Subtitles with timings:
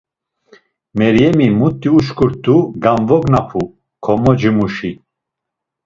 [0.97, 3.61] Meryemi, muti uşǩurt̆u gamvognapu
[4.03, 4.91] komocimuşi.